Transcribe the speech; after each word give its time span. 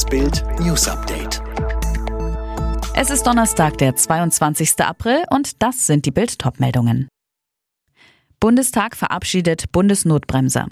Das 0.00 0.08
Bild 0.08 0.42
News 0.60 0.88
Update. 0.88 1.42
Es 2.94 3.10
ist 3.10 3.26
Donnerstag, 3.26 3.76
der 3.76 3.96
22. 3.96 4.80
April 4.80 5.24
und 5.28 5.62
das 5.62 5.86
sind 5.86 6.06
die 6.06 6.10
Bild 6.10 6.38
meldungen 6.58 7.06
Bundestag 8.40 8.96
verabschiedet 8.96 9.70
Bundesnotbremse. 9.72 10.68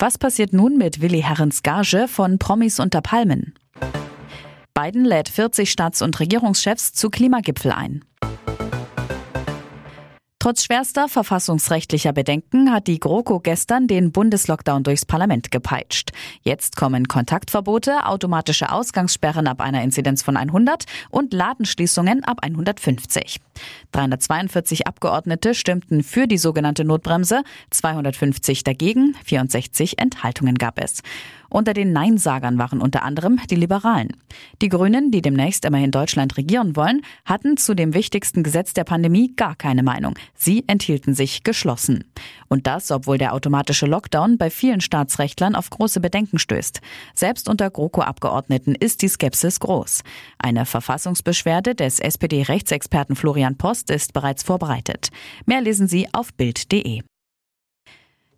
Was 0.00 0.18
passiert 0.18 0.52
nun 0.52 0.78
mit 0.78 1.00
Willi 1.00 1.22
Herrens 1.22 1.62
Gage 1.62 2.08
von 2.08 2.40
Promis 2.40 2.80
unter 2.80 3.02
Palmen? 3.02 3.54
Biden 4.74 5.04
lädt 5.04 5.28
40 5.28 5.70
Staats- 5.70 6.02
und 6.02 6.18
Regierungschefs 6.18 6.94
zu 6.94 7.08
Klimagipfel 7.08 7.70
ein. 7.70 8.04
Trotz 10.42 10.64
schwerster 10.64 11.06
verfassungsrechtlicher 11.06 12.12
Bedenken 12.12 12.72
hat 12.72 12.88
die 12.88 12.98
GroKo 12.98 13.38
gestern 13.38 13.86
den 13.86 14.10
Bundeslockdown 14.10 14.82
durchs 14.82 15.06
Parlament 15.06 15.52
gepeitscht. 15.52 16.10
Jetzt 16.42 16.74
kommen 16.74 17.06
Kontaktverbote, 17.06 18.06
automatische 18.06 18.72
Ausgangssperren 18.72 19.46
ab 19.46 19.60
einer 19.60 19.84
Inzidenz 19.84 20.24
von 20.24 20.36
100 20.36 20.86
und 21.10 21.32
Ladenschließungen 21.32 22.24
ab 22.24 22.38
150. 22.42 23.38
342 23.92 24.88
Abgeordnete 24.88 25.54
stimmten 25.54 26.02
für 26.02 26.26
die 26.26 26.38
sogenannte 26.38 26.84
Notbremse, 26.84 27.44
250 27.70 28.64
dagegen, 28.64 29.14
64 29.24 30.00
Enthaltungen 30.00 30.56
gab 30.56 30.82
es. 30.82 31.02
Unter 31.52 31.74
den 31.74 31.92
Neinsagern 31.92 32.56
waren 32.56 32.80
unter 32.80 33.02
anderem 33.02 33.38
die 33.50 33.56
Liberalen. 33.56 34.16
Die 34.62 34.70
Grünen, 34.70 35.10
die 35.10 35.20
demnächst 35.20 35.66
immerhin 35.66 35.90
Deutschland 35.90 36.38
regieren 36.38 36.76
wollen, 36.76 37.02
hatten 37.26 37.58
zu 37.58 37.74
dem 37.74 37.92
wichtigsten 37.92 38.42
Gesetz 38.42 38.72
der 38.72 38.84
Pandemie 38.84 39.34
gar 39.36 39.54
keine 39.54 39.82
Meinung. 39.82 40.14
Sie 40.34 40.64
enthielten 40.66 41.14
sich 41.14 41.44
geschlossen. 41.44 42.04
Und 42.48 42.66
das, 42.66 42.90
obwohl 42.90 43.18
der 43.18 43.34
automatische 43.34 43.86
Lockdown 43.86 44.38
bei 44.38 44.50
vielen 44.50 44.80
Staatsrechtlern 44.80 45.54
auf 45.54 45.70
große 45.70 46.00
Bedenken 46.00 46.38
stößt. 46.38 46.80
Selbst 47.14 47.48
unter 47.48 47.70
GroKo-Abgeordneten 47.70 48.74
ist 48.74 49.02
die 49.02 49.08
Skepsis 49.08 49.60
groß. 49.60 50.02
Eine 50.38 50.66
Verfassungsbeschwerde 50.66 51.74
des 51.74 52.00
SPD-Rechtsexperten 52.00 53.16
Florian 53.16 53.56
Post 53.56 53.90
ist 53.90 54.12
bereits 54.12 54.42
vorbereitet. 54.42 55.10
Mehr 55.46 55.60
lesen 55.60 55.88
Sie 55.88 56.08
auf 56.12 56.34
Bild.de. 56.34 57.02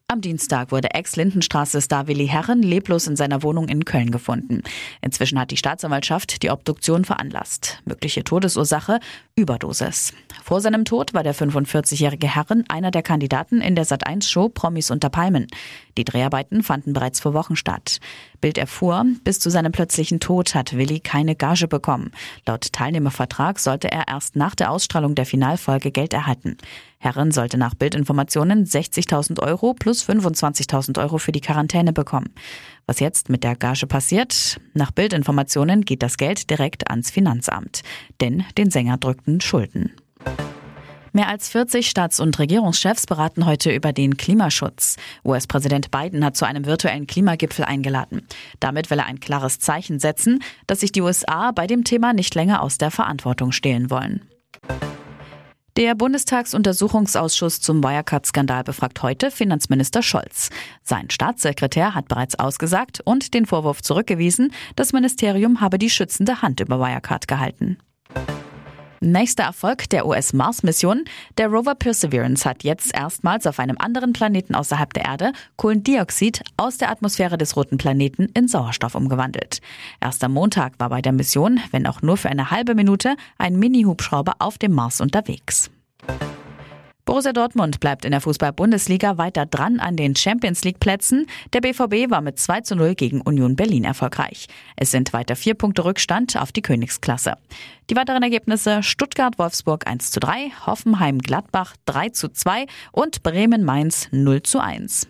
Am 0.07 0.21
Dienstag 0.21 0.71
wurde 0.71 0.93
Ex-Lindenstraße-Star 0.93 2.07
Willi 2.07 2.29
Herren 2.29 2.63
leblos 2.63 3.07
in 3.07 3.17
seiner 3.17 3.43
Wohnung 3.43 3.69
in 3.69 3.87
Köln 3.87 4.11
gefunden. 4.11 4.63
Inzwischen 5.01 5.39
hat 5.39 5.51
die 5.51 5.57
Staatsanwaltschaft 5.57 6.43
die 6.43 6.51
Obduktion 6.51 7.07
veranlasst. 7.07 7.81
Mögliche 7.87 8.23
Todesursache 8.23 9.01
Überdosis. 9.35 10.13
Vor 10.47 10.61
seinem 10.61 10.85
Tod 10.85 11.15
war 11.15 11.23
der 11.23 11.35
45-jährige 11.35 12.29
Herren 12.29 12.65
einer 12.69 12.91
der 12.91 13.01
Kandidaten 13.01 13.63
in 13.63 13.75
der 13.75 13.87
Sat1-Show 13.87 14.51
Promis 14.51 14.91
unter 14.91 15.09
Palmen. 15.09 15.47
Die 15.97 16.05
Dreharbeiten 16.05 16.63
fanden 16.63 16.93
bereits 16.93 17.19
vor 17.19 17.33
Wochen 17.33 17.57
statt. 17.57 17.99
Bild 18.43 18.59
erfuhr, 18.59 19.07
bis 19.25 19.41
zu 19.41 19.49
seinem 19.49 19.73
plötzlichen 19.73 20.21
Tod 20.21 20.55
hat 20.55 20.77
Willi 20.77 21.01
keine 21.01 21.35
Gage 21.35 21.67
bekommen. 21.67 22.11
Laut 22.47 22.75
Teilnehmervertrag 22.75 23.59
sollte 23.59 23.91
er 23.91 24.07
erst 24.07 24.37
nach 24.37 24.55
der 24.55 24.71
Ausstrahlung 24.71 25.15
der 25.15 25.25
Finalfolge 25.25 25.91
Geld 25.91 26.13
erhalten. 26.13 26.59
Herren 26.99 27.31
sollte 27.33 27.57
nach 27.57 27.75
Bildinformationen 27.75 28.67
60.000 28.67 29.41
Euro 29.41 29.73
plus 29.73 30.07
25.000 30.07 31.01
Euro 31.01 31.17
für 31.17 31.33
die 31.33 31.41
Quarantäne 31.41 31.95
bekommen. 31.95 32.35
Was 32.85 33.01
jetzt 33.01 33.31
mit 33.31 33.45
der 33.45 33.57
Gage 33.57 33.87
passiert? 33.87 34.61
Nach 34.75 34.91
Bildinformationen 34.91 35.87
geht 35.87 36.03
das 36.03 36.19
Geld 36.19 36.51
direkt 36.51 36.91
ans 36.91 37.11
Finanzamt. 37.11 37.81
Denn 38.21 38.45
den 38.59 38.71
Sänger 38.71 38.99
drückten 38.99 39.41
Schulden. 39.41 39.93
Mehr 41.17 41.29
als 41.29 41.49
40 41.49 41.89
Staats- 41.89 42.19
und 42.19 42.37
Regierungschefs 42.41 43.07
beraten 43.07 43.47
heute 43.47 43.73
über 43.73 43.93
den 43.93 44.17
Klimaschutz. 44.17 44.97
US-Präsident 45.25 45.93
Biden 45.93 46.25
hat 46.25 46.37
zu 46.37 46.45
einem 46.45 46.67
virtuellen 46.67 47.07
Klimagipfel 47.07 47.65
eingeladen. 47.65 48.27
Damit 48.59 48.91
will 48.91 48.99
er 48.99 49.07
ein 49.07 49.21
klares 49.21 49.61
Zeichen 49.61 50.01
setzen, 50.01 50.43
dass 50.67 50.81
sich 50.81 50.91
die 50.91 51.03
USA 51.03 51.53
bei 51.53 51.69
dem 51.69 51.85
Thema 51.85 52.13
nicht 52.15 52.35
länger 52.35 52.65
aus 52.65 52.79
der 52.79 52.91
Verantwortung 52.91 53.53
stehlen 53.53 53.91
wollen. 53.91 54.29
Der 55.77 55.95
Bundestagsuntersuchungsausschuss 55.95 57.61
zum 57.61 57.85
Wirecard-Skandal 57.85 58.65
befragt 58.65 59.01
heute 59.05 59.31
Finanzminister 59.31 60.03
Scholz. 60.03 60.51
Sein 60.83 61.11
Staatssekretär 61.11 61.95
hat 61.95 62.09
bereits 62.09 62.37
ausgesagt 62.41 63.01
und 63.05 63.35
den 63.35 63.47
Vorwurf 63.47 63.83
zurückgewiesen, 63.83 64.53
das 64.75 64.93
Ministerium 64.93 65.61
habe 65.61 65.79
die 65.79 65.91
schützende 65.91 66.43
Hand 66.43 66.59
über 66.59 66.81
Wirecard 66.81 67.29
gehalten. 67.29 67.79
Nächster 69.05 69.43
Erfolg 69.43 69.91
der 69.91 70.07
US-Mars-Mission. 70.07 71.05
Der 71.37 71.49
Rover 71.49 71.75
Perseverance 71.75 72.49
hat 72.49 72.65
jetzt 72.65 72.95
erstmals 72.95 73.47
auf 73.47 73.59
einem 73.59 73.77
anderen 73.79 74.15
Planeten 74.15 74.55
außerhalb 74.55 74.95
der 74.95 75.05
Erde 75.05 75.33
Kohlendioxid 75.57 76.43
aus 76.57 76.79
der 76.79 76.91
Atmosphäre 76.91 77.37
des 77.37 77.55
roten 77.55 77.77
Planeten 77.77 78.31
in 78.33 78.49
Sauerstoff 78.49 78.95
umgewandelt. 78.95 79.61
Erst 80.01 80.25
am 80.25 80.33
Montag 80.33 80.81
war 80.81 80.89
bei 80.89 81.03
der 81.03 81.13
Mission, 81.13 81.61
wenn 81.71 81.87
auch 81.87 82.01
nur 82.01 82.17
für 82.17 82.31
eine 82.31 82.51
halbe 82.51 82.75
Minute, 82.75 83.17
ein 83.37 83.59
Mini-Hubschrauber 83.59 84.37
auf 84.39 84.57
dem 84.57 84.73
Mars 84.73 85.03
unterwegs. 85.03 85.71
Borussia 87.05 87.35
Dortmund 87.35 87.81
bleibt 87.81 88.07
in 88.07 88.13
der 88.13 88.23
Fußball-Bundesliga 88.23 89.19
weiter 89.19 89.45
dran 89.45 89.79
an 89.79 89.97
den 89.97 90.17
Champions 90.17 90.65
League-Plätzen. 90.65 91.27
Der 91.53 91.61
BVB 91.61 92.11
war 92.11 92.23
mit 92.23 92.39
2 92.39 92.63
zu 92.63 92.77
0 92.77 92.95
gegen 92.95 93.21
Union 93.21 93.57
Berlin 93.57 93.85
erfolgreich. 93.85 94.47
Es 94.77 94.91
sind 94.91 95.13
weiter 95.13 95.37
vier 95.37 95.55
Punkte 95.55 95.85
Rückstand 95.85 96.41
auf 96.41 96.51
die 96.51 96.63
Königsklasse. 96.63 97.37
Die 97.91 97.97
weiteren 97.97 98.23
Ergebnisse 98.23 98.83
Stuttgart-Wolfsburg 98.83 99.87
1 99.87 100.13
zu 100.13 100.21
3, 100.21 100.51
Hoffenheim-Gladbach 100.65 101.77
3 101.85 102.09
zu 102.09 102.31
2 102.31 102.67
und 102.93 103.23
Bremen-Mainz 103.23 104.09
0 104.11 104.43
zu 104.43 104.61
1. 104.61 105.07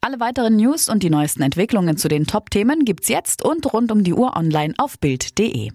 Alle 0.00 0.18
weiteren 0.18 0.56
News 0.56 0.88
und 0.88 1.04
die 1.04 1.10
neuesten 1.10 1.42
Entwicklungen 1.42 1.96
zu 1.96 2.08
den 2.08 2.26
Top-Themen 2.26 2.84
gibt's 2.84 3.08
jetzt 3.08 3.44
und 3.44 3.72
rund 3.72 3.92
um 3.92 4.02
die 4.02 4.14
Uhr 4.14 4.36
online 4.36 4.74
auf 4.78 4.98
Bild.de. 4.98 5.70